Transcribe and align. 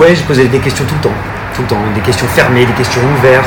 ouais, 0.00 0.14
je 0.14 0.22
posais 0.22 0.46
des 0.46 0.58
questions 0.58 0.84
tout 0.86 0.94
le 0.94 1.00
temps. 1.00 1.16
Tout 1.54 1.62
le 1.62 1.68
temps. 1.68 1.82
Des 1.94 2.00
questions 2.00 2.26
fermées, 2.28 2.64
des 2.64 2.72
questions 2.72 3.00
ouvertes, 3.18 3.46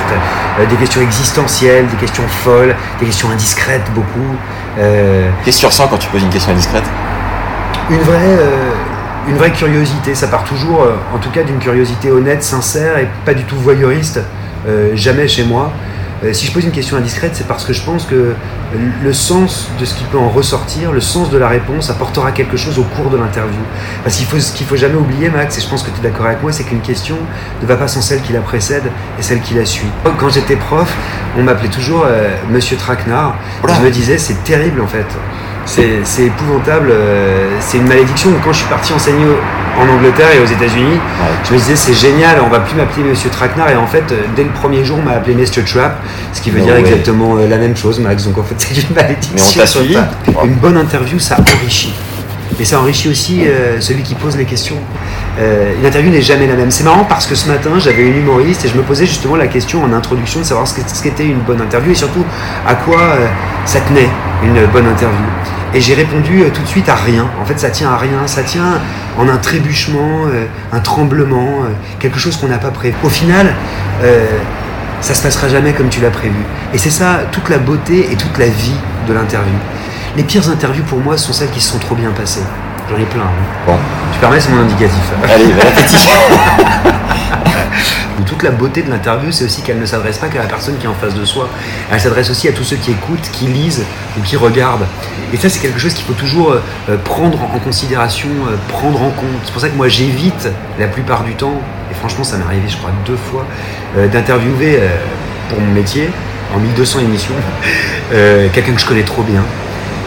euh, 0.60 0.66
des 0.68 0.76
questions 0.76 1.02
existentielles, 1.02 1.88
des 1.88 1.98
questions 1.98 2.28
folles, 2.28 2.76
des 3.00 3.06
questions 3.08 3.30
indiscrètes 3.32 3.90
beaucoup. 3.94 4.36
Euh, 4.80 5.30
Qu'est-ce 5.44 5.58
que 5.58 5.62
tu 5.62 5.66
ressens 5.66 5.88
quand 5.88 5.98
tu 5.98 6.10
poses 6.10 6.24
une 6.24 6.30
question 6.30 6.52
indiscrète? 6.52 6.84
Une 7.90 8.02
vraie, 8.02 8.18
euh, 8.18 8.72
une 9.28 9.38
vraie 9.38 9.52
curiosité. 9.52 10.14
Ça 10.16 10.28
part 10.28 10.44
toujours, 10.44 10.88
en 11.14 11.18
tout 11.18 11.30
cas, 11.30 11.44
d'une 11.44 11.60
curiosité 11.60 12.12
honnête, 12.12 12.44
sincère 12.44 12.98
et 12.98 13.08
pas 13.26 13.34
du 13.34 13.44
tout 13.44 13.58
voyeuriste. 13.58 14.20
Jamais 14.94 15.28
chez 15.28 15.44
moi. 15.44 15.72
Euh, 16.24 16.32
si 16.32 16.46
je 16.46 16.52
pose 16.52 16.64
une 16.64 16.72
question 16.72 16.96
indiscrète, 16.96 17.32
c'est 17.34 17.48
parce 17.48 17.66
que 17.66 17.74
je 17.74 17.82
pense 17.82 18.06
que 18.06 18.34
le 19.04 19.14
sens 19.14 19.70
de 19.80 19.86
ce 19.86 19.94
qui 19.94 20.04
peut 20.06 20.18
en 20.18 20.30
ressortir, 20.30 20.92
le 20.92 21.02
sens 21.02 21.30
de 21.30 21.38
la 21.38 21.48
réponse, 21.48 21.90
apportera 21.90 22.32
quelque 22.32 22.58
chose 22.58 22.80
au 22.80 22.84
cours 22.84 23.10
de 23.10 23.18
l'interview. 23.18 23.60
Parce 24.04 24.18
qu'il 24.18 24.26
faut, 24.26 24.38
faut 24.40 24.76
jamais 24.76 24.96
oublier, 24.96 25.30
Max, 25.30 25.58
et 25.58 25.62
je 25.62 25.68
pense 25.68 25.84
que 25.84 25.92
tu 25.92 26.00
es 26.00 26.04
d'accord 26.04 26.28
avec 26.28 26.42
moi, 26.42 26.52
c'est 26.52 26.64
qu'une 26.64 26.82
question 26.82 27.18
ne 27.62 27.68
va 27.68 27.76
pas 27.76 27.88
sans 27.88 28.02
celle 28.02 28.22
qui 28.22 28.34
la 28.34 28.40
précède 28.40 28.84
et 29.20 29.22
celle 29.22 29.42
qui 29.42 29.54
la 29.54 29.66
suit. 29.66 29.90
Quand 30.20 30.30
j'étais 30.30 30.56
prof, 30.56 30.92
on 31.38 31.44
m'appelait 31.44 31.70
toujours 31.70 32.06
euh, 32.08 32.36
Monsieur 32.50 32.78
Traquenard. 32.78 33.36
Je 33.68 33.82
me 33.84 33.90
disais, 33.90 34.18
c'est 34.18 34.44
terrible 34.44 34.82
en 34.82 34.88
fait. 34.88 35.08
C'est 35.66 36.24
épouvantable, 36.24 36.90
euh, 36.92 37.50
c'est 37.60 37.78
une 37.78 37.88
malédiction. 37.88 38.32
Quand 38.44 38.52
je 38.52 38.60
suis 38.60 38.70
parti 38.70 38.94
enseigner 38.94 39.26
en 39.80 39.88
Angleterre 39.88 40.36
et 40.36 40.40
aux 40.40 40.46
États-Unis, 40.46 41.00
je 41.44 41.54
me 41.54 41.58
disais 41.58 41.76
c'est 41.76 41.94
génial, 41.94 42.38
on 42.46 42.50
va 42.50 42.60
plus 42.60 42.76
m'appeler 42.76 43.04
Monsieur 43.04 43.30
Traquenard. 43.30 43.70
Et 43.70 43.76
en 43.76 43.88
fait, 43.88 44.04
euh, 44.12 44.22
dès 44.36 44.44
le 44.44 44.50
premier 44.50 44.86
jour, 44.86 45.00
on 45.02 45.06
m'a 45.06 45.14
appelé 45.14 45.36
Mr. 45.36 45.64
Trap, 45.66 46.00
ce 46.34 46.42
qui 46.42 46.52
veut 46.52 46.60
No 46.60 46.66
dire 46.66 46.76
exactement 46.76 47.38
euh, 47.38 47.48
la 47.48 47.58
même 47.58 47.76
chose, 47.76 48.00
Max. 48.00 48.26
Donc 48.26 48.38
en 48.38 48.44
fait, 48.44 48.56
c'est 48.58 48.82
une 48.82 48.96
malédiction. 48.96 49.34
Mais 49.36 49.42
on 49.42 49.60
t'a 49.60 49.68
suivi. 49.68 49.98
Une 50.44 50.56
bonne 50.56 50.78
interview, 50.78 51.20
ça 51.20 51.38
enrichit. 51.40 51.94
Et 52.60 52.66
ça 52.66 52.80
enrichit 52.80 53.10
aussi 53.10 53.46
euh, 53.46 53.80
celui 53.80 54.04
qui 54.04 54.16
pose 54.16 54.38
les 54.38 54.46
questions. 54.46 54.78
Euh, 55.40 55.74
une 55.80 55.86
interview 55.86 56.12
n'est 56.12 56.22
jamais 56.22 56.48
la 56.48 56.56
même. 56.56 56.72
C'est 56.72 56.84
marrant 56.84 57.04
parce 57.04 57.26
que 57.26 57.36
ce 57.36 57.48
matin, 57.48 57.72
j'avais 57.80 58.04
une 58.04 58.18
humoriste 58.18 58.66
et 58.66 58.68
je 58.68 58.76
me 58.76 58.84
posais 58.84 59.06
justement 59.06 59.36
la 59.36 59.48
question 59.48 59.84
en 59.84 59.92
introduction 59.92 60.40
de 60.40 60.46
savoir 60.46 60.68
ce 60.68 61.04
qu'était 61.04 61.26
une 61.26 61.40
bonne 61.40 61.62
interview 61.62 61.92
et 61.92 61.96
surtout 61.96 62.24
à 62.68 62.76
quoi 62.76 63.02
euh, 63.02 63.28
ça 63.66 63.80
tenait 63.82 64.10
une 64.44 64.66
bonne 64.68 64.88
interview. 64.88 65.26
Et 65.74 65.82
j'ai 65.82 65.96
répondu 65.96 66.44
tout 66.54 66.62
de 66.62 66.68
suite 66.68 66.88
à 66.88 66.96
rien. 66.96 67.28
En 67.42 67.46
fait, 67.46 67.60
ça 67.60 67.72
tient 67.72 67.90
à 67.90 67.98
rien. 67.98 68.28
Ça 68.28 68.44
tient 68.44 68.80
en 69.18 69.28
un 69.28 69.38
trébuchement, 69.38 70.28
un 70.72 70.80
tremblement, 70.80 71.64
quelque 72.00 72.20
chose 72.20 72.38
qu'on 72.38 72.48
n'a 72.48 72.60
pas 72.60 72.70
prévu. 72.70 72.96
Au 73.04 73.10
final, 73.10 73.56
ça 75.02 75.16
se 75.16 75.24
passera 75.24 75.50
jamais 75.50 75.74
comme 75.74 75.90
tu 75.90 76.00
l'as 76.00 76.12
prévu. 76.12 76.38
Et 76.76 76.78
c'est 76.78 76.92
ça 76.92 77.22
toute 77.32 77.50
la 77.50 77.58
beauté 77.58 78.08
et 78.12 78.16
toute 78.16 78.38
la 78.38 78.50
vie 78.50 78.76
de 79.08 79.14
l'interview. 79.14 79.58
Les 80.16 80.24
pires 80.24 80.48
interviews 80.50 80.84
pour 80.84 81.00
moi 81.00 81.18
sont 81.18 81.34
celles 81.34 81.50
qui 81.50 81.60
se 81.62 81.72
sont 81.72 81.80
trop 81.80 81.96
bien 81.96 82.12
passées. 82.12 82.44
J'en 82.90 82.98
ai 82.98 83.06
plein. 83.06 83.22
hein. 83.24 83.44
Bon, 83.66 83.76
Tu 84.14 84.20
permets, 84.20 84.40
c'est 84.40 84.50
mon 84.52 84.62
indicatif. 84.62 85.00
allez, 85.24 85.46
va 85.54 85.64
la 85.64 85.72
petite. 85.72 86.08
Toute 88.28 88.44
la 88.44 88.52
beauté 88.52 88.82
de 88.84 88.90
l'interview, 88.90 89.32
c'est 89.32 89.46
aussi 89.46 89.62
qu'elle 89.62 89.80
ne 89.80 89.86
s'adresse 89.86 90.18
pas 90.18 90.28
qu'à 90.28 90.40
la 90.40 90.46
personne 90.46 90.78
qui 90.78 90.86
est 90.86 90.90
en 90.90 90.94
face 90.94 91.14
de 91.14 91.26
soi. 91.26 91.50
Elle 91.92 92.00
s'adresse 92.00 92.30
aussi 92.30 92.48
à 92.48 92.52
tous 92.52 92.64
ceux 92.64 92.76
qui 92.78 92.92
écoutent, 92.92 93.30
qui 93.32 93.46
lisent 93.48 93.84
ou 94.18 94.22
qui 94.22 94.38
regardent. 94.38 94.86
Et 95.34 95.38
ça, 95.38 95.50
c'est 95.50 95.60
quelque 95.60 95.80
chose 95.80 95.94
qu'il 95.94 96.06
faut 96.06 96.14
toujours 96.14 96.52
euh, 96.52 96.62
euh, 96.90 96.98
prendre 96.98 97.42
en 97.44 97.60
considération, 97.60 98.30
euh, 98.48 98.56
prendre 98.70 99.02
en 99.02 99.10
compte. 99.10 99.28
C'est 99.46 99.52
pour 99.52 99.62
ça 99.62 99.70
que 99.70 99.76
moi, 99.76 99.88
j'évite 99.88 100.48
la 100.80 100.88
plupart 100.88 101.24
du 101.24 101.34
temps, 101.34 101.60
et 101.92 101.96
franchement, 101.96 102.24
ça 102.24 102.38
m'est 102.38 102.46
arrivé, 102.46 102.64
je 102.70 102.78
crois, 102.78 102.92
deux 103.06 103.18
fois, 103.18 103.46
d'interviewer 104.12 104.80
pour 105.50 105.60
mon 105.60 105.72
métier, 105.74 106.10
en 106.56 106.60
1200 106.60 107.00
émissions, 107.00 107.34
quelqu'un 108.54 108.74
que 108.74 108.80
je 108.80 108.86
connais 108.86 109.04
trop 109.04 109.22
bien. 109.24 109.42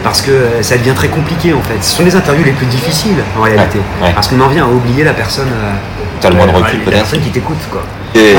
Parce 0.07 0.21
que 0.21 0.31
euh, 0.31 0.63
ça 0.63 0.77
devient 0.77 0.93
très 0.95 1.09
compliqué 1.09 1.53
en 1.53 1.61
fait. 1.61 1.77
Ce 1.81 1.95
sont 1.97 2.03
les 2.03 2.15
interviews 2.15 2.45
les 2.45 2.51
plus 2.51 2.65
difficiles 2.67 3.17
en 3.37 3.41
réalité. 3.41 3.79
ouais. 4.01 4.11
Parce 4.13 4.27
qu'on 4.27 4.39
en 4.39 4.47
vient 4.47 4.65
à 4.65 4.69
oublier 4.69 5.03
la 5.03 5.13
personne. 5.13 5.47
euh, 5.51 5.73
T'as 6.21 6.29
le 6.29 6.35
moins 6.35 6.47
de 6.47 6.51
euh, 6.51 6.55
recul, 6.57 6.79
la 6.85 6.91
personne 6.91 7.19
qui 7.21 7.29
t'écoute 7.29 7.57
quoi. 7.71 7.83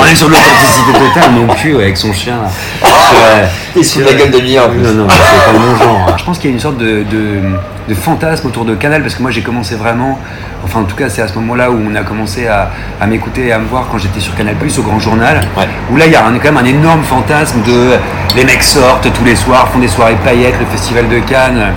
On 0.01 0.05
est 0.05 0.15
sur 0.15 0.29
de 0.29 0.33
l'authenticité 0.33 0.93
totale, 0.93 1.31
mon 1.33 1.55
cul 1.55 1.75
avec 1.77 1.97
son 1.97 2.13
chien. 2.13 2.37
là. 2.43 2.51
Euh, 3.15 3.47
Il 3.77 3.85
se 3.85 3.95
fout 4.01 4.03
de 4.07 4.13
la 4.13 4.15
gueule 4.19 4.31
de 4.31 4.39
Mia, 4.41 4.65
en 4.67 4.69
plus. 4.71 4.79
Non, 4.81 4.93
non, 4.93 5.07
c'est 5.09 5.53
pas 5.53 5.59
mon 5.59 5.77
genre. 5.77 6.15
Je 6.19 6.25
pense 6.25 6.39
qu'il 6.39 6.51
y 6.51 6.53
a 6.53 6.55
une 6.55 6.61
sorte 6.61 6.79
de, 6.79 7.05
de, 7.05 7.41
de 7.89 7.95
fantasme 7.95 8.47
autour 8.49 8.65
de 8.65 8.75
Canal, 8.75 9.03
parce 9.03 9.15
que 9.15 9.23
moi 9.23 9.31
j'ai 9.31 9.43
commencé 9.43 9.75
vraiment, 9.77 10.19
enfin 10.65 10.81
en 10.81 10.85
tout 10.85 10.97
cas 10.97 11.09
c'est 11.09 11.23
à 11.23 11.29
ce 11.29 11.35
moment-là 11.35 11.71
où 11.71 11.79
on 11.91 11.95
a 11.95 12.03
commencé 12.03 12.47
à, 12.47 12.71
à 13.01 13.07
m'écouter 13.07 13.47
et 13.47 13.53
à 13.53 13.59
me 13.59 13.67
voir 13.67 13.87
quand 13.91 13.99
j'étais 13.99 14.21
sur 14.21 14.35
Canal 14.37 14.55
Plus 14.57 14.79
au 14.79 14.83
Grand 14.83 14.99
Journal, 14.99 15.41
Ouais. 15.57 15.67
où 15.91 15.97
là 15.97 16.07
il 16.07 16.13
y 16.13 16.17
a 16.17 16.25
un- 16.27 16.33
quand 16.39 16.53
même 16.53 16.59
un 16.59 16.65
énorme 16.69 17.03
fantasme 17.03 17.63
de 17.63 17.93
les 18.37 18.45
mecs 18.45 18.63
sortent 18.63 19.11
tous 19.13 19.25
les 19.25 19.37
soirs, 19.37 19.69
font 19.73 19.79
des 19.79 19.89
soirées 19.89 20.17
paillettes, 20.25 20.57
le 20.61 20.67
festival 20.67 21.09
de 21.09 21.19
Cannes. 21.21 21.73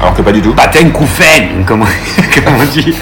Alors 0.00 0.14
que 0.14 0.22
pas 0.22 0.32
du 0.32 0.40
tout. 0.40 0.54
Baptême 0.54 0.92
Koufen, 0.92 1.64
comme, 1.66 1.80
comme 1.80 2.54
on 2.60 2.64
dit. 2.64 2.94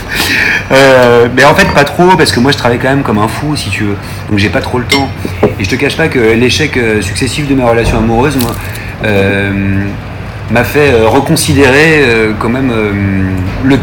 Euh, 0.72 1.28
mais 1.34 1.44
en 1.44 1.54
fait, 1.54 1.66
pas 1.72 1.84
trop, 1.84 2.16
parce 2.16 2.32
que 2.32 2.40
moi 2.40 2.52
je 2.52 2.56
travaille 2.56 2.78
quand 2.78 2.88
même 2.88 3.02
comme 3.02 3.18
un 3.18 3.28
fou, 3.28 3.54
si 3.54 3.68
tu 3.68 3.84
veux. 3.84 3.96
Donc 4.30 4.38
j'ai 4.38 4.48
pas 4.48 4.60
trop 4.60 4.78
le 4.78 4.86
temps. 4.86 5.08
Et 5.58 5.64
je 5.64 5.68
te 5.68 5.74
cache 5.74 5.96
pas 5.96 6.08
que 6.08 6.18
l'échec 6.18 6.76
euh, 6.76 7.02
successif 7.02 7.46
de 7.46 7.54
mes 7.54 7.62
relations 7.62 7.98
amoureuses, 7.98 8.36
moi, 8.36 8.52
euh, 9.04 9.84
m'a 10.50 10.64
fait 10.64 10.92
reconsidérer 11.04 12.04
quand 12.38 12.48
même 12.48 12.72
le 13.64 13.78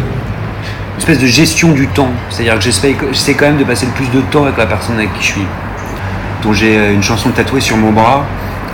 une 0.96 1.00
espèce 1.00 1.20
de 1.20 1.28
gestion 1.28 1.72
du 1.72 1.88
temps. 1.88 2.12
C'est-à-dire 2.30 2.56
que 2.56 2.62
j'essaie 2.62 3.34
quand 3.34 3.46
même 3.46 3.58
de 3.58 3.64
passer 3.64 3.86
le 3.86 3.92
plus 3.92 4.10
de 4.12 4.22
temps 4.22 4.44
avec 4.44 4.58
la 4.58 4.66
personne 4.66 4.96
avec 4.96 5.14
qui 5.14 5.22
je 5.22 5.32
suis. 5.34 5.46
Dont 6.44 6.54
j'ai 6.54 6.94
une 6.94 7.04
chanson 7.04 7.32
tatouée 7.32 7.60
sur 7.60 7.76
mon 7.76 7.92
bras, 7.92 8.26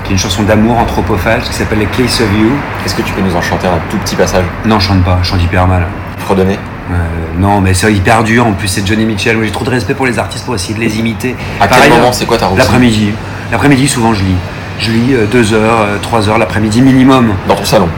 qui 0.04 0.12
est 0.12 0.14
une 0.14 0.20
chanson 0.20 0.44
d'amour 0.44 0.78
anthropophage, 0.78 1.44
qui 1.44 1.54
s'appelle 1.54 1.80
The 1.80 1.98
Case 1.98 2.22
of 2.22 2.28
You. 2.34 2.52
Est-ce 2.86 2.96
que 2.96 3.02
tu 3.02 3.14
peux 3.14 3.22
nous 3.22 3.36
en 3.36 3.42
chanter 3.42 3.68
un 3.68 3.80
tout 3.90 3.98
petit 3.98 4.16
passage? 4.16 4.46
Non, 4.66 4.80
je 4.80 4.88
chante 4.88 5.04
pas, 5.04 5.20
je 5.22 5.30
chante 5.30 5.44
hyper 5.44 5.68
mal. 5.68 5.86
Fredonner? 6.18 6.60
Euh, 6.92 6.96
non, 7.38 7.62
mais 7.62 7.74
c'est 7.74 7.94
hyper 7.94 8.24
dur. 8.24 8.48
En 8.48 8.54
plus, 8.54 8.68
c'est 8.68 8.86
Johnny 8.86 9.06
Mitchell. 9.06 9.36
Moi, 9.38 9.46
j'ai 9.46 9.52
trop 9.52 9.66
de 9.66 9.70
respect 9.70 9.94
pour 9.94 10.08
les 10.08 10.18
artistes 10.18 10.46
pour 10.46 10.56
essayer 10.56 10.74
de 10.74 10.80
les 10.80 10.98
imiter. 10.98 11.36
À 11.62 11.68
quel 11.68 11.90
moment 11.90 12.12
C'est 12.12 12.26
quoi 12.26 12.38
ta 12.38 12.48
routine? 12.48 12.64
L'après-midi. 12.64 13.12
L'après-midi, 13.52 13.88
souvent, 13.88 14.14
je 14.14 14.24
lis. 14.24 14.36
Je 14.80 14.92
lis 14.92 15.14
euh, 15.14 15.26
deux 15.26 15.54
heures, 15.54 15.82
euh, 15.82 15.98
trois 16.02 16.28
heures 16.30 16.38
l'après-midi 16.38 16.82
minimum. 16.82 17.34
Dans 17.48 17.56
ton 17.56 17.66
salon? 17.66 17.90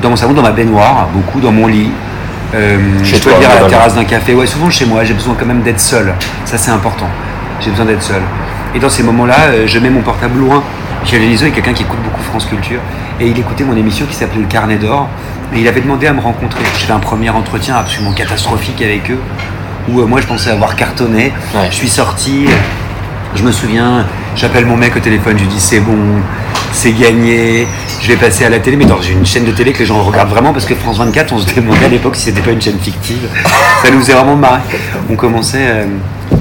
Dans 0.00 0.10
mon 0.10 0.16
salon, 0.16 0.32
dans 0.32 0.42
ma 0.42 0.50
baignoire, 0.50 1.06
beaucoup 1.12 1.40
dans 1.40 1.52
mon 1.52 1.68
lit. 1.68 1.90
Euh, 2.54 2.78
Chez 3.04 3.16
je 3.16 3.22
peux 3.22 3.30
toi, 3.30 3.38
lire 3.38 3.50
à 3.50 3.60
la 3.62 3.68
terrasse 3.68 3.94
d'un 3.94 4.04
café. 4.04 4.34
Ouais, 4.34 4.46
souvent 4.46 4.68
chez 4.70 4.86
moi. 4.86 5.04
J'ai 5.04 5.14
besoin 5.14 5.34
quand 5.38 5.46
même 5.46 5.62
d'être 5.62 5.80
seul. 5.80 6.12
Ça, 6.44 6.58
c'est 6.58 6.70
important. 6.70 7.06
J'ai 7.60 7.70
besoin 7.70 7.86
d'être 7.86 8.02
seul. 8.02 8.22
Et 8.74 8.78
dans 8.78 8.88
ces 8.88 9.02
moments-là, 9.04 9.36
euh, 9.48 9.66
je 9.66 9.78
mets 9.78 9.90
mon 9.90 10.00
portable 10.00 10.38
loin. 10.40 10.62
Michel 11.02 11.20
Denisot 11.20 11.46
est 11.46 11.50
quelqu'un 11.50 11.72
qui 11.72 11.82
écoute 11.82 11.98
beaucoup 12.02 12.22
France 12.22 12.46
Culture. 12.46 12.80
Et 13.20 13.26
il 13.26 13.38
écoutait 13.38 13.64
mon 13.64 13.76
émission 13.76 14.06
qui 14.06 14.14
s'appelait 14.14 14.40
Le 14.40 14.46
Carnet 14.46 14.76
d'Or. 14.76 15.08
Et 15.54 15.60
il 15.60 15.68
avait 15.68 15.80
demandé 15.80 16.06
à 16.06 16.12
me 16.12 16.20
rencontrer. 16.20 16.62
J'ai 16.78 16.86
fait 16.86 16.92
un 16.92 16.98
premier 16.98 17.30
entretien 17.30 17.76
absolument 17.76 18.12
catastrophique 18.12 18.80
avec 18.80 19.10
eux. 19.10 19.18
Où 19.88 20.00
euh, 20.00 20.06
moi, 20.06 20.20
je 20.20 20.26
pensais 20.26 20.50
avoir 20.50 20.76
cartonné. 20.76 21.32
Ouais. 21.54 21.66
Je 21.70 21.74
suis 21.74 21.88
sorti. 21.88 22.46
Je 23.34 23.42
me 23.42 23.52
souviens, 23.52 24.06
j'appelle 24.36 24.66
mon 24.66 24.76
mec 24.76 24.94
au 24.94 25.00
téléphone, 25.00 25.38
je 25.38 25.44
lui 25.44 25.48
dis 25.48 25.60
c'est 25.60 25.80
bon, 25.80 25.96
c'est 26.72 26.92
gagné, 26.92 27.66
je 28.00 28.08
vais 28.08 28.16
passer 28.16 28.44
à 28.44 28.48
la 28.50 28.58
télé, 28.58 28.76
mais 28.76 28.84
dans 28.86 29.00
une 29.00 29.24
chaîne 29.26 29.44
de 29.44 29.52
télé 29.52 29.72
que 29.72 29.78
les 29.80 29.86
gens 29.86 30.02
regardent 30.02 30.30
vraiment, 30.30 30.52
parce 30.52 30.64
que 30.66 30.74
France 30.74 30.98
24, 30.98 31.32
on 31.32 31.38
se 31.38 31.54
demandait 31.54 31.84
à 31.84 31.88
l'époque 31.88 32.16
si 32.16 32.22
c'était 32.24 32.40
pas 32.40 32.50
une 32.50 32.60
chaîne 32.62 32.78
fictive. 32.78 33.28
Ça 33.82 33.90
nous 33.90 34.00
faisait 34.00 34.14
vraiment 34.14 34.36
marrer. 34.36 34.60
On 35.10 35.14
commençait, 35.16 35.58
euh, 35.60 35.84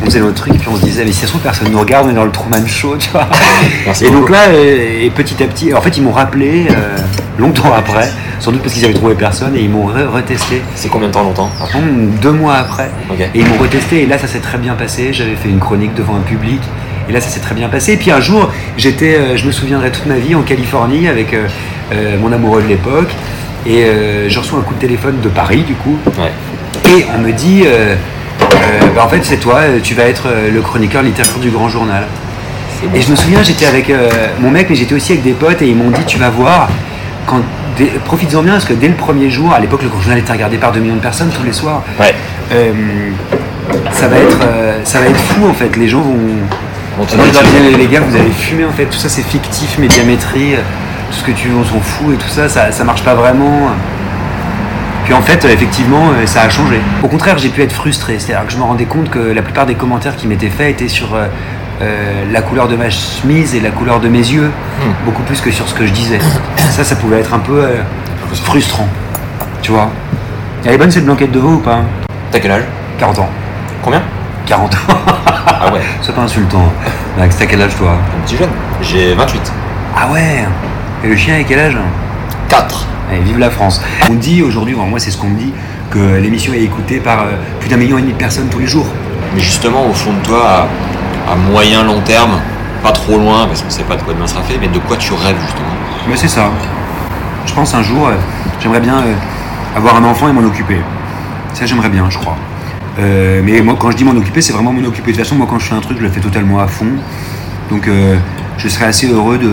on 0.01 0.05
faisait 0.05 0.19
notre 0.19 0.35
truc, 0.35 0.53
puis 0.53 0.67
on 0.71 0.75
se 0.77 0.81
disait, 0.83 1.03
mais 1.05 1.11
si 1.11 1.19
ça 1.19 1.23
se 1.27 1.31
trouve, 1.31 1.41
personne 1.41 1.69
nous 1.71 1.79
regarde, 1.79 2.07
on 2.07 2.11
est 2.11 2.15
dans 2.15 2.25
le 2.25 2.31
Truman 2.31 2.65
Show, 2.67 2.95
tu 2.97 3.09
vois. 3.11 3.27
Merci 3.85 4.05
et 4.05 4.09
donc 4.11 4.29
là, 4.29 4.47
euh, 4.49 5.03
et 5.05 5.09
petit 5.09 5.41
à 5.43 5.47
petit, 5.47 5.73
en 5.73 5.81
fait, 5.81 5.97
ils 5.97 6.03
m'ont 6.03 6.11
rappelé 6.11 6.67
euh, 6.71 6.97
longtemps 7.37 7.73
après, 7.75 8.09
sans 8.39 8.51
doute 8.51 8.61
parce 8.61 8.73
qu'ils 8.73 8.85
avaient 8.85 8.93
trouvé 8.93 9.15
personne, 9.15 9.55
et 9.55 9.61
ils 9.61 9.69
m'ont 9.69 9.87
re- 9.87 10.07
retesté. 10.07 10.61
C'est 10.75 10.87
combien 10.89 11.07
de 11.09 11.13
temps 11.13 11.23
longtemps? 11.23 11.49
Contre, 11.59 11.85
deux 12.21 12.31
mois 12.31 12.55
après. 12.55 12.89
Et 13.35 13.39
ils 13.39 13.45
m'ont 13.45 13.57
retesté 13.57 14.03
et 14.03 14.05
là 14.05 14.17
ça 14.17 14.27
s'est 14.27 14.39
très 14.39 14.57
bien 14.57 14.73
passé. 14.75 15.09
J'avais 15.11 15.35
fait 15.35 15.49
une 15.49 15.59
chronique 15.59 15.93
devant 15.95 16.15
un 16.15 16.21
public 16.21 16.61
et 17.09 17.11
là 17.13 17.21
ça 17.21 17.29
s'est 17.29 17.39
très 17.39 17.55
bien 17.55 17.69
passé. 17.69 17.93
Et 17.93 17.97
puis 17.97 18.11
un 18.11 18.19
jour, 18.21 18.49
j'étais, 18.77 19.15
euh, 19.15 19.37
je 19.37 19.45
me 19.45 19.51
souviendrai 19.51 19.91
toute 19.91 20.05
ma 20.05 20.15
vie 20.17 20.35
en 20.35 20.41
Californie 20.41 21.07
avec 21.07 21.33
euh, 21.33 21.47
euh, 21.93 22.17
mon 22.19 22.31
amoureux 22.31 22.61
de 22.61 22.67
l'époque 22.67 23.09
et 23.65 23.83
euh, 23.83 24.29
je 24.29 24.39
reçois 24.39 24.59
un 24.59 24.63
coup 24.63 24.73
de 24.73 24.79
téléphone 24.79 25.19
de 25.21 25.29
Paris 25.29 25.63
du 25.63 25.73
coup 25.73 25.97
Ouais. 26.17 26.31
et 26.97 27.05
on 27.15 27.19
me 27.19 27.31
dit, 27.31 27.63
euh, 27.65 27.95
bah, 28.95 29.03
en 29.05 29.09
fait 29.09 29.21
c'est 29.23 29.37
toi, 29.37 29.61
tu 29.83 29.93
vas 29.93 30.03
être 30.03 30.27
le 30.53 30.61
chroniqueur 30.61 31.03
littéraire 31.03 31.37
du 31.39 31.49
Grand 31.49 31.69
Journal. 31.69 32.05
Et 32.95 33.01
je 33.01 33.11
me 33.11 33.15
souviens, 33.15 33.43
j'étais 33.43 33.67
avec 33.67 33.91
mon 34.39 34.49
mec, 34.49 34.67
mais 34.69 34.75
j'étais 34.75 34.95
aussi 34.95 35.11
avec 35.11 35.23
des 35.23 35.33
potes, 35.33 35.61
et 35.61 35.67
ils 35.67 35.75
m'ont 35.75 35.91
dit 35.91 36.01
Tu 36.07 36.17
vas 36.17 36.31
voir, 36.31 36.67
quand 37.27 37.39
profites-en 38.05 38.41
bien, 38.41 38.53
parce 38.53 38.65
que 38.65 38.73
dès 38.73 38.87
le 38.87 38.95
premier 38.95 39.29
jour, 39.29 39.53
à 39.53 39.59
l'époque, 39.59 39.83
le 39.83 39.89
Grand 39.89 40.01
Journal 40.01 40.17
était 40.19 40.31
regardé 40.31 40.57
par 40.57 40.71
2 40.71 40.79
millions 40.79 40.95
de 40.95 40.99
personnes 41.01 41.29
tous 41.29 41.43
les 41.43 41.53
soirs. 41.53 41.83
Ouais. 41.99 42.13
Euh, 42.53 42.71
ça, 43.93 44.07
va 44.07 44.17
être, 44.17 44.39
euh, 44.43 44.79
ça 44.83 44.99
va 44.99 45.05
être 45.07 45.19
fou, 45.19 45.45
en 45.47 45.53
fait. 45.53 45.75
Les 45.77 45.87
gens 45.87 46.01
vont. 46.01 46.17
On 47.01 47.05
te 47.05 47.15
Moi, 47.15 47.25
disais, 47.25 47.77
les 47.77 47.87
gars, 47.87 48.01
vous 48.01 48.15
allez 48.15 48.29
fumer, 48.29 48.65
en 48.65 48.71
fait. 48.71 48.85
Tout 48.85 48.97
ça, 48.97 49.09
c'est 49.09 49.23
fictif, 49.23 49.79
médiamétrie, 49.79 50.53
euh, 50.53 50.59
tout 51.09 51.17
ce 51.17 51.23
que 51.23 51.31
tu 51.31 51.47
veux, 51.47 51.57
on 51.57 51.63
s'en 51.63 51.79
fout, 51.79 52.13
et 52.13 52.17
tout 52.17 52.27
ça, 52.27 52.47
ça, 52.47 52.71
ça 52.71 52.83
marche 52.83 53.03
pas 53.03 53.15
vraiment. 53.15 53.71
Puis 55.05 55.13
en 55.15 55.21
fait, 55.21 55.43
euh, 55.43 55.49
effectivement, 55.49 56.09
euh, 56.09 56.27
ça 56.27 56.43
a 56.43 56.49
changé. 56.49 56.79
Au 57.01 57.07
contraire, 57.07 57.39
j'ai 57.39 57.49
pu 57.49 57.63
être 57.63 57.73
frustré. 57.73 58.19
C'est-à-dire 58.19 58.45
que 58.45 58.53
je 58.53 58.57
me 58.57 58.63
rendais 58.63 58.85
compte 58.85 59.09
que 59.09 59.17
la 59.17 59.41
plupart 59.41 59.65
des 59.65 59.73
commentaires 59.73 60.15
qui 60.15 60.27
m'étaient 60.27 60.51
faits 60.51 60.69
étaient 60.69 60.87
sur 60.89 61.15
euh, 61.81 62.23
la 62.31 62.41
couleur 62.43 62.67
de 62.67 62.75
ma 62.75 62.91
chemise 62.91 63.55
et 63.55 63.59
la 63.59 63.71
couleur 63.71 63.99
de 63.99 64.07
mes 64.07 64.19
yeux, 64.19 64.51
beaucoup 65.03 65.23
plus 65.23 65.41
que 65.41 65.49
sur 65.49 65.67
ce 65.67 65.73
que 65.73 65.87
je 65.87 65.91
disais. 65.91 66.19
Ça, 66.57 66.83
ça 66.83 66.95
pouvait 66.95 67.19
être 67.19 67.33
un 67.33 67.39
peu 67.39 67.63
euh, 67.63 67.77
frustrant. 68.43 68.87
Tu 69.63 69.71
vois 69.71 69.89
Elle 70.63 70.73
est 70.73 70.77
bonne 70.77 70.91
cette 70.91 71.05
blanquette 71.05 71.31
de 71.31 71.39
veau 71.39 71.53
ou 71.53 71.59
pas? 71.59 71.81
T'as 72.31 72.39
quel 72.39 72.51
âge? 72.51 72.63
40 72.99 73.19
ans. 73.19 73.29
Combien? 73.81 74.03
40 74.51 74.73
ans. 74.73 74.77
Ah 75.47 75.71
ouais, 75.71 75.79
Sois 76.01 76.13
pas 76.13 76.23
insultant. 76.23 76.65
Max, 77.17 77.37
t'as 77.37 77.45
quel 77.45 77.61
âge 77.61 77.73
toi? 77.77 77.91
Un 77.93 78.25
petit 78.25 78.35
jeune. 78.35 78.49
J'ai 78.81 79.13
28. 79.13 79.49
Ah 79.95 80.11
ouais? 80.11 80.45
Et 81.05 81.07
le 81.07 81.15
chien 81.15 81.39
a 81.39 81.43
quel 81.43 81.57
âge? 81.57 81.77
4. 82.49 82.85
Allez, 83.09 83.21
vive 83.21 83.39
la 83.39 83.49
France. 83.49 83.81
On 84.09 84.15
dit 84.15 84.43
aujourd'hui, 84.43 84.75
moi 84.75 84.99
c'est 84.99 85.09
ce 85.09 85.17
qu'on 85.17 85.29
me 85.29 85.37
dit, 85.37 85.53
que 85.89 86.17
l'émission 86.17 86.53
est 86.53 86.63
écoutée 86.63 86.99
par 86.99 87.21
euh, 87.21 87.37
plus 87.61 87.69
d'un 87.69 87.77
million 87.77 87.97
et 87.97 88.01
demi 88.01 88.11
de 88.11 88.17
personnes 88.17 88.49
tous 88.49 88.59
les 88.59 88.67
jours. 88.67 88.87
Mais 89.33 89.39
justement, 89.39 89.85
au 89.89 89.93
fond 89.93 90.11
de 90.11 90.21
toi, 90.21 90.67
à, 91.29 91.31
à 91.31 91.35
moyen, 91.35 91.85
long 91.85 92.01
terme, 92.01 92.37
pas 92.83 92.91
trop 92.91 93.17
loin, 93.17 93.47
parce 93.47 93.61
qu'on 93.61 93.69
sait 93.69 93.83
pas 93.83 93.95
de 93.95 94.01
quoi 94.01 94.13
demain 94.13 94.27
sera 94.27 94.41
fait, 94.41 94.57
mais 94.59 94.67
de 94.67 94.79
quoi 94.79 94.97
tu 94.97 95.13
rêves 95.13 95.39
justement? 95.41 95.75
Mais 96.09 96.17
c'est 96.17 96.27
ça. 96.27 96.49
Je 97.45 97.53
pense 97.53 97.73
un 97.73 97.83
jour, 97.83 98.05
euh, 98.09 98.15
j'aimerais 98.59 98.81
bien 98.81 98.97
euh, 98.97 99.13
avoir 99.77 99.95
un 99.95 100.03
enfant 100.03 100.27
et 100.27 100.33
m'en 100.33 100.45
occuper. 100.45 100.81
Ça 101.53 101.65
j'aimerais 101.65 101.89
bien, 101.89 102.09
je 102.09 102.17
crois. 102.17 102.35
Euh, 102.99 103.41
mais 103.43 103.61
moi 103.61 103.75
quand 103.79 103.91
je 103.91 103.97
dis 103.97 104.03
m'en 104.03 104.11
occuper, 104.11 104.41
c'est 104.41 104.53
vraiment 104.53 104.73
m'en 104.73 104.85
occuper. 104.87 105.11
De 105.11 105.17
toute 105.17 105.25
façon, 105.25 105.35
moi 105.35 105.47
quand 105.49 105.59
je 105.59 105.65
fais 105.65 105.75
un 105.75 105.79
truc, 105.81 105.97
je 105.99 106.03
le 106.03 106.09
fais 106.09 106.19
totalement 106.19 106.59
à 106.59 106.67
fond. 106.67 106.87
Donc 107.69 107.87
euh, 107.87 108.17
je 108.57 108.67
serais 108.67 108.85
assez 108.85 109.07
heureux 109.07 109.37
de, 109.37 109.49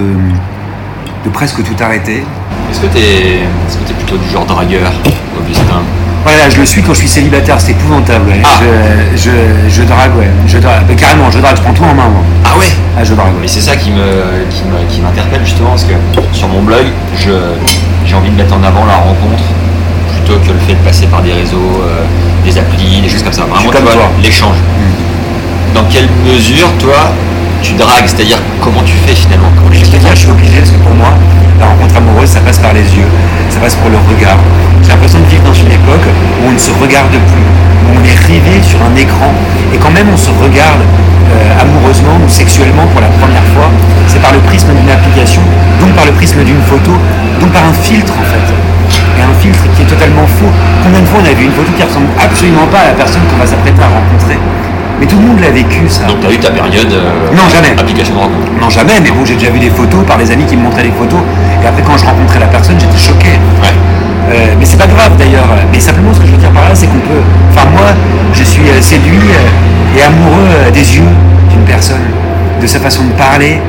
de 1.24 1.30
presque 1.30 1.62
tout 1.62 1.82
arrêter. 1.82 2.24
Est-ce 2.70 2.80
que 2.80 2.86
est 2.86 3.40
que 3.86 3.90
es 3.90 3.94
plutôt 3.94 4.16
du 4.16 4.28
genre 4.30 4.44
dragueur, 4.44 4.92
Augustin? 5.38 5.82
Voilà, 6.24 6.50
je 6.50 6.58
le 6.58 6.66
suis 6.66 6.82
quand 6.82 6.92
je 6.92 6.98
suis 6.98 7.08
célibataire, 7.08 7.60
c'est 7.60 7.70
épouvantable. 7.70 8.28
ouais. 8.28 8.42
Ah. 8.44 8.48
Je, 9.16 9.30
je, 9.30 9.30
je 9.68 9.82
drague, 9.84 10.16
ouais. 10.18 10.28
Je 10.48 10.58
drague. 10.58 10.82
Mais 10.88 10.96
carrément, 10.96 11.30
je 11.30 11.38
drague, 11.38 11.56
je 11.56 11.62
prends 11.62 11.72
tout 11.72 11.84
en 11.84 11.94
main, 11.94 12.08
moi. 12.08 12.22
Ah 12.44 12.58
ouais? 12.58 12.66
Ah, 12.98 13.04
je 13.04 13.14
drague, 13.14 13.28
ouais. 13.28 13.38
Mais 13.42 13.48
c'est 13.48 13.60
ça 13.60 13.76
qui 13.76 13.90
me 13.92 14.02
qui 14.50 14.64
me- 14.64 14.84
qui 14.92 15.00
m'interpelle 15.00 15.40
justement 15.44 15.70
parce 15.70 15.84
que 15.84 15.94
sur 16.32 16.48
mon 16.48 16.62
blog, 16.62 16.84
j'ai 17.16 18.14
envie 18.14 18.30
de 18.30 18.34
mettre 18.36 18.52
en 18.54 18.62
avant 18.64 18.84
la 18.84 18.96
rencontre 18.96 19.44
plutôt 20.28 20.44
que 20.44 20.52
le 20.52 20.60
fait 20.60 20.74
de 20.74 20.84
passer 20.84 21.06
par 21.06 21.22
des 21.22 21.32
réseaux, 21.32 21.80
euh, 21.80 22.04
des 22.44 22.58
applis, 22.58 23.00
des 23.00 23.08
choses 23.08 23.22
comme 23.22 23.32
ça. 23.32 23.44
Vraiment, 23.44 23.70
tu 23.72 23.80
vois, 23.80 24.12
l'échange. 24.22 24.56
Dans 25.74 25.84
quelle 25.84 26.08
mesure, 26.26 26.68
toi, 26.78 27.12
tu 27.62 27.72
dragues? 27.74 28.04
C'est-à-dire 28.06 28.36
comment 28.60 28.82
tu 28.84 28.94
fais 29.06 29.14
finalement? 29.14 29.48
Comment 29.56 29.72
Je 29.72 29.88
te 29.88 29.96
dire, 29.96 30.10
je 30.12 30.28
suis 30.28 30.30
obligé 30.30 30.58
parce 30.58 30.70
que 30.70 30.80
pour 30.84 30.94
moi, 30.94 31.12
la 31.60 31.66
rencontre 31.66 31.96
amoureuse, 31.96 32.28
ça 32.28 32.40
passe 32.40 32.58
par 32.58 32.72
les 32.72 32.84
yeux, 32.84 33.08
ça 33.48 33.60
passe 33.60 33.74
par 33.76 33.88
le 33.88 33.96
regard. 33.96 34.36
J'ai 34.82 34.90
l'impression 34.90 35.18
de 35.20 35.26
vivre 35.26 35.44
dans 35.44 35.54
une 35.54 35.72
époque 35.72 36.04
où 36.44 36.48
on 36.48 36.52
ne 36.52 36.58
se 36.58 36.72
regarde 36.76 37.10
plus, 37.10 37.48
où 37.88 37.96
on 37.96 38.04
est 38.04 38.18
rivé 38.28 38.60
sur 38.62 38.78
un 38.84 38.94
écran, 38.96 39.32
et 39.72 39.78
quand 39.78 39.90
même 39.90 40.08
on 40.12 40.16
se 40.16 40.30
regarde 40.30 40.80
euh, 41.32 41.62
amoureusement 41.62 42.20
ou 42.24 42.28
sexuellement 42.28 42.86
pour 42.92 43.00
la 43.00 43.08
première 43.16 43.44
fois, 43.56 43.68
c'est 44.06 44.20
par 44.20 44.32
le 44.32 44.40
prisme 44.40 44.68
d'une 44.76 44.90
application, 44.90 45.42
donc 45.80 45.92
par 45.92 46.04
le 46.04 46.12
prisme 46.12 46.44
d'une 46.44 46.62
photo, 46.68 46.92
donc 47.40 47.50
par 47.50 47.64
un 47.64 47.72
filtre 47.72 48.12
en 48.12 48.24
fait. 48.28 48.67
Filtre 49.48 49.64
qui 49.74 49.82
est 49.82 49.86
totalement 49.88 50.26
faux. 50.26 50.52
Combien 50.84 51.00
de 51.00 51.06
fois 51.06 51.20
on 51.24 51.26
a 51.26 51.32
vu 51.32 51.44
une 51.44 51.52
photo 51.56 51.72
qui 51.72 51.82
ressemble 51.82 52.08
absolument 52.20 52.66
pas 52.68 52.84
à 52.84 52.86
la 52.92 52.96
personne 53.00 53.22
qu'on 53.32 53.40
va 53.40 53.46
s'apprêter 53.46 53.80
à 53.80 53.88
rencontrer? 53.88 54.36
Mais 55.00 55.06
tout 55.06 55.16
le 55.16 55.24
monde 55.24 55.40
l'a 55.40 55.50
vécu 55.50 55.88
ça. 55.88 56.04
Donc 56.04 56.20
t'as 56.20 56.30
eu 56.30 56.38
ta 56.38 56.50
période 56.50 56.92
euh, 56.92 57.30
Non, 57.32 57.48
jamais. 57.48 57.72
application 57.78 58.14
de 58.14 58.20
rencontre. 58.20 58.50
Non, 58.60 58.68
jamais, 58.68 59.00
mais 59.00 59.10
bon, 59.10 59.24
j'ai 59.24 59.34
déjà 59.40 59.50
vu 59.50 59.60
des 59.60 59.70
photos 59.70 60.04
par 60.04 60.18
des 60.18 60.30
amis 60.30 60.44
qui 60.44 60.56
me 60.56 60.62
montraient 60.62 60.82
des 60.82 60.92
photos. 60.92 61.20
Et 61.62 61.66
après, 61.66 61.82
quand 61.82 61.96
je 61.96 62.04
rencontrais 62.04 62.40
la 62.40 62.50
personne, 62.50 62.76
j'étais 62.78 62.98
choqué. 62.98 63.38
Ouais. 63.62 63.72
Euh, 64.30 64.54
mais 64.58 64.64
c'est 64.64 64.76
pas 64.76 64.86
grave 64.86 65.16
d'ailleurs. 65.16 65.48
Mais 65.72 65.80
simplement, 65.80 66.12
ce 66.12 66.20
que 66.20 66.26
je 66.26 66.32
veux 66.32 66.42
dire 66.42 66.50
par 66.50 66.68
là, 66.68 66.74
c'est 66.74 66.86
qu'on 66.86 67.00
peut. 67.00 67.22
Enfin, 67.54 67.66
moi, 67.72 67.94
je 68.34 68.42
suis 68.42 68.68
euh, 68.68 68.80
séduit 68.82 69.22
euh, 69.32 69.96
et 69.98 70.02
amoureux 70.02 70.70
des 70.74 70.96
yeux 70.96 71.12
d'une 71.50 71.64
personne, 71.64 72.04
de 72.60 72.66
sa 72.66 72.78
façon 72.80 73.04
de 73.04 73.12
parler, 73.12 73.62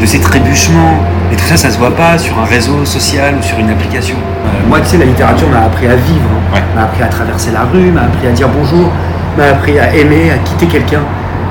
de 0.00 0.06
ses 0.06 0.20
trébuchements. 0.20 0.98
Et 1.32 1.36
tout 1.36 1.44
ça, 1.44 1.56
ça 1.56 1.70
se 1.70 1.78
voit 1.78 1.94
pas 1.94 2.18
sur 2.18 2.38
un 2.38 2.44
réseau 2.44 2.84
social 2.84 3.34
ou 3.38 3.42
sur 3.42 3.58
une 3.58 3.70
application. 3.70 4.16
Euh, 4.16 4.68
moi, 4.68 4.80
tu 4.80 4.88
sais, 4.90 4.98
la 4.98 5.06
littérature 5.06 5.48
m'a 5.48 5.62
appris 5.66 5.86
à 5.86 5.96
vivre. 5.96 6.30
Ouais. 6.52 6.62
m'a 6.74 6.82
appris 6.82 7.02
à 7.02 7.06
traverser 7.06 7.50
la 7.52 7.64
rue, 7.72 7.90
m'a 7.90 8.02
appris 8.02 8.26
à 8.28 8.30
dire 8.32 8.48
bonjour, 8.48 8.90
m'a 9.38 9.44
appris 9.54 9.78
à 9.78 9.94
aimer, 9.94 10.30
à 10.30 10.38
quitter 10.38 10.66
quelqu'un. 10.66 11.00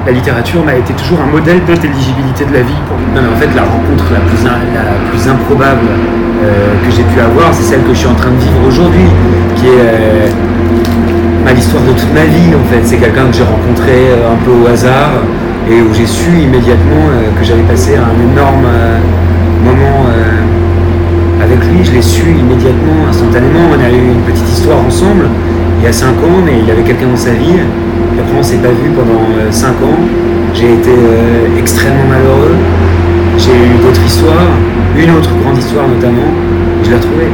La 0.05 0.11
littérature 0.11 0.63
m'a 0.65 0.75
été 0.75 0.93
toujours 0.93 1.19
un 1.21 1.31
modèle 1.31 1.63
d'intelligibilité 1.65 2.43
de 2.45 2.53
la 2.53 2.61
vie. 2.61 2.79
Pour... 2.87 2.97
Non, 3.15 3.21
mais 3.27 3.35
en 3.35 3.39
fait, 3.39 3.49
la 3.55 3.63
rencontre 3.63 4.05
la 4.13 4.19
plus, 4.19 4.41
in- 4.45 4.67
la 4.75 5.09
plus 5.09 5.23
improbable 5.29 5.87
euh, 6.43 6.75
que 6.83 6.91
j'ai 6.91 7.03
pu 7.03 7.19
avoir, 7.19 7.53
c'est 7.53 7.63
celle 7.63 7.83
que 7.83 7.93
je 7.93 7.99
suis 7.99 8.07
en 8.07 8.15
train 8.15 8.31
de 8.31 8.37
vivre 8.39 8.59
aujourd'hui, 8.67 9.07
qui 9.55 9.67
est 9.67 9.79
euh, 9.79 10.27
l'histoire 11.55 11.83
de 11.83 11.91
toute 11.93 12.13
ma 12.13 12.25
vie. 12.25 12.51
En 12.55 12.65
fait, 12.71 12.81
c'est 12.83 12.97
quelqu'un 12.97 13.27
que 13.27 13.33
j'ai 13.35 13.43
rencontré 13.43 14.11
euh, 14.11 14.33
un 14.33 14.37
peu 14.43 14.51
au 14.51 14.67
hasard 14.67 15.11
et 15.69 15.81
où 15.81 15.93
j'ai 15.93 16.05
su 16.05 16.29
immédiatement 16.31 17.09
euh, 17.11 17.31
que 17.39 17.43
j'avais 17.45 17.63
passé 17.63 17.95
un 17.95 18.15
énorme 18.31 18.65
euh, 18.65 18.99
moment 19.63 20.05
euh, 20.07 21.43
avec 21.43 21.59
lui. 21.65 21.83
Je 21.83 21.91
l'ai 21.91 22.01
su 22.01 22.23
immédiatement, 22.23 23.07
instantanément. 23.09 23.71
On 23.71 23.79
a 23.79 23.89
eu 23.89 24.11
une 24.11 24.21
petite 24.21 24.49
histoire 24.49 24.79
ensemble 24.79 25.27
il 25.79 25.85
y 25.85 25.89
a 25.89 25.93
5 25.93 26.07
ans, 26.07 26.39
mais 26.45 26.53
il 26.63 26.71
avait 26.71 26.83
quelqu'un 26.83 27.07
dans 27.07 27.17
sa 27.17 27.31
vie. 27.31 27.59
Et 28.15 28.19
après, 28.19 28.37
on 28.39 28.43
s'est 28.43 28.57
pas 28.57 28.69
vu 28.69 28.89
pendant 28.95 29.51
5 29.51 29.67
ans. 29.83 29.99
J'ai 30.53 30.73
été 30.73 30.91
euh, 30.91 31.59
extrêmement 31.59 32.05
malheureux. 32.07 32.55
J'ai 33.37 33.51
eu 33.51 33.81
d'autres 33.81 34.01
histoires, 34.05 34.47
une 34.95 35.09
autre 35.11 35.31
grande 35.43 35.57
histoire 35.57 35.87
notamment. 35.87 36.29
Je 36.83 36.89
l'ai 36.89 36.95
retrouvée. 36.95 37.27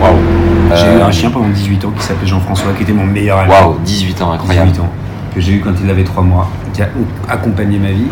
Waouh. 0.00 0.14
J'ai 0.74 0.98
eu 0.98 1.00
un 1.00 1.10
chien 1.10 1.30
pendant 1.30 1.48
18 1.48 1.84
ans 1.86 1.92
qui 1.96 2.04
s'appelait 2.04 2.26
Jean-François, 2.28 2.72
qui 2.76 2.82
était 2.82 2.92
mon 2.92 3.04
meilleur 3.04 3.38
ami. 3.38 3.50
Waouh, 3.50 3.76
18 3.84 4.22
ans, 4.22 4.32
incroyable. 4.32 4.70
18 4.72 4.82
ans, 4.82 4.92
que 5.36 5.42
j'ai 5.42 5.52
eu 5.52 5.60
quand 5.60 5.74
il 5.84 5.90
avait 5.90 6.02
3 6.02 6.22
mois, 6.22 6.48
qui 6.72 6.80
a 6.80 6.88
accompagné 7.28 7.78
ma 7.78 7.90
vie. 7.90 8.08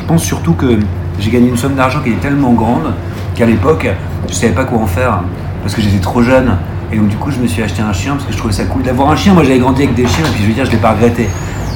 Je 0.00 0.06
pense 0.06 0.22
surtout 0.22 0.54
que 0.54 0.78
j'ai 1.20 1.30
gagné 1.30 1.48
une 1.48 1.56
somme 1.58 1.74
d'argent 1.74 2.00
qui 2.02 2.08
était 2.08 2.22
tellement 2.22 2.54
grande 2.54 2.94
qu'à 3.34 3.44
l'époque, 3.44 3.86
je 4.26 4.32
savais 4.32 4.54
pas 4.54 4.64
quoi 4.64 4.78
en 4.78 4.86
faire 4.86 5.20
parce 5.60 5.74
que 5.74 5.82
j'étais 5.82 5.98
trop 5.98 6.22
jeune. 6.22 6.56
Et 6.90 6.96
donc, 6.96 7.08
du 7.08 7.16
coup, 7.16 7.30
je 7.30 7.38
me 7.40 7.46
suis 7.46 7.62
acheté 7.62 7.82
un 7.82 7.92
chien 7.92 8.14
parce 8.14 8.24
que 8.24 8.32
je 8.32 8.38
trouvais 8.38 8.54
ça 8.54 8.64
cool 8.64 8.82
d'avoir 8.82 9.10
un 9.10 9.16
chien. 9.16 9.34
Moi, 9.34 9.44
j'avais 9.44 9.58
grandi 9.58 9.82
avec 9.82 9.94
des 9.94 10.06
chiens 10.06 10.24
et 10.24 10.30
puis 10.30 10.44
je 10.44 10.48
veux 10.48 10.54
dire, 10.54 10.64
je 10.64 10.70
l'ai 10.70 10.78
pas 10.78 10.92
regretté. 10.92 11.28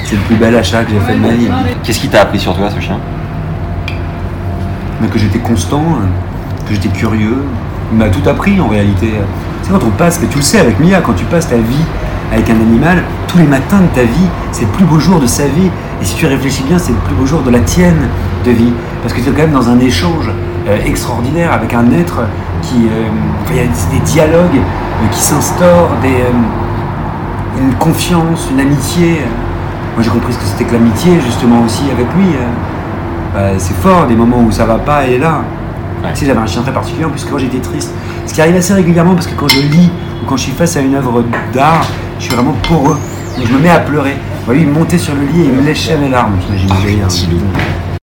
C'est 0.02 0.16
le 0.16 0.22
plus 0.22 0.36
bel 0.36 0.56
achat 0.56 0.82
que 0.84 0.90
j'ai 0.90 1.00
fait 1.00 1.14
de 1.14 1.20
ma 1.20 1.32
vie. 1.32 1.48
Qu'est-ce 1.82 2.00
qui 2.00 2.08
t'a 2.08 2.22
appris 2.22 2.38
sur 2.38 2.56
toi, 2.56 2.70
ce 2.70 2.80
chien? 2.80 2.98
Mais 5.02 5.08
que 5.08 5.18
j'étais 5.18 5.40
constant, 5.40 5.84
que 6.66 6.72
j'étais 6.72 6.88
curieux. 6.88 7.42
Il 7.92 7.98
m'a 7.98 8.08
tout 8.08 8.26
appris 8.26 8.58
en 8.62 8.68
réalité. 8.68 9.10
C'est 9.62 9.72
quand 9.72 9.84
on 9.84 9.90
passe, 9.90 10.20
mais 10.22 10.28
tu 10.28 10.38
le 10.38 10.42
sais 10.42 10.58
avec 10.58 10.80
Mia, 10.80 11.02
quand 11.02 11.12
tu 11.12 11.26
passes 11.26 11.50
ta 11.50 11.56
vie 11.56 11.84
avec 12.36 12.50
un 12.50 12.60
animal, 12.60 13.02
tous 13.28 13.38
les 13.38 13.46
matins 13.46 13.80
de 13.80 13.86
ta 13.94 14.02
vie, 14.02 14.28
c'est 14.52 14.62
le 14.62 14.70
plus 14.70 14.84
beau 14.84 15.00
jour 15.00 15.18
de 15.20 15.26
sa 15.26 15.44
vie. 15.46 15.70
Et 16.00 16.04
si 16.04 16.14
tu 16.16 16.26
réfléchis 16.26 16.62
bien, 16.64 16.78
c'est 16.78 16.92
le 16.92 16.98
plus 16.98 17.14
beau 17.14 17.24
jour 17.24 17.40
de 17.42 17.50
la 17.50 17.60
tienne 17.60 18.08
de 18.44 18.50
vie. 18.50 18.72
Parce 19.02 19.14
que 19.14 19.20
tu 19.20 19.30
es 19.30 19.32
quand 19.32 19.42
même 19.42 19.52
dans 19.52 19.68
un 19.70 19.78
échange 19.80 20.30
euh, 20.68 20.78
extraordinaire 20.84 21.52
avec 21.52 21.72
un 21.74 21.90
être 21.92 22.20
qui. 22.62 22.86
euh, 22.92 23.08
il 23.50 23.56
y 23.56 23.60
a 23.60 23.62
des 23.64 24.04
dialogues 24.04 24.56
euh, 24.56 25.08
qui 25.10 25.20
s'instaurent, 25.20 25.90
des, 26.02 26.08
euh, 26.08 27.62
une 27.62 27.74
confiance, 27.74 28.48
une 28.52 28.60
amitié. 28.60 29.22
Moi 29.94 30.02
j'ai 30.02 30.10
compris 30.10 30.34
ce 30.34 30.38
que 30.38 30.44
c'était 30.44 30.64
que 30.64 30.74
l'amitié 30.74 31.18
justement 31.24 31.62
aussi 31.64 31.84
avec 31.90 32.06
lui. 32.18 32.34
Bah, 33.32 33.40
c'est 33.56 33.76
fort, 33.76 34.06
des 34.06 34.14
moments 34.14 34.42
où 34.46 34.50
ça 34.52 34.66
va 34.66 34.74
pas, 34.74 35.04
elle 35.04 35.14
est 35.14 35.18
là. 35.18 35.40
Ouais. 36.02 36.10
Tu 36.12 36.20
sais, 36.20 36.26
j'avais 36.26 36.40
un 36.40 36.46
chien 36.46 36.60
très 36.60 36.72
particulier, 36.72 37.06
en 37.06 37.10
plus 37.10 37.24
quand 37.24 37.38
j'étais 37.38 37.60
triste. 37.60 37.92
Ce 38.26 38.34
qui 38.34 38.42
arrive 38.42 38.56
assez 38.56 38.74
régulièrement 38.74 39.14
parce 39.14 39.26
que 39.26 39.34
quand 39.34 39.48
je 39.48 39.60
lis 39.60 39.90
quand 40.26 40.36
je 40.36 40.42
suis 40.44 40.52
face 40.52 40.76
à 40.76 40.80
une 40.80 40.94
œuvre 40.94 41.24
d'art, 41.52 41.86
je 42.18 42.24
suis 42.24 42.34
vraiment 42.34 42.54
poreux. 42.68 42.96
Donc 43.36 43.46
je 43.46 43.52
me 43.52 43.58
mets 43.58 43.70
à 43.70 43.80
pleurer. 43.80 44.16
Lui, 44.48 44.62
il 44.62 44.68
montait 44.68 44.98
sur 44.98 45.14
le 45.14 45.22
lit 45.22 45.42
et 45.42 45.44
il 45.46 45.52
me 45.52 45.62
léchait 45.62 45.96
mes 45.96 46.08
larmes. 46.08 46.38
J'imagine 46.56 47.85